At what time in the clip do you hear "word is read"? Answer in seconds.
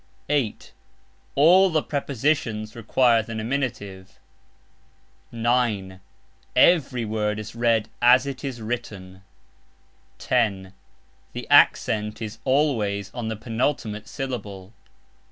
7.05-7.87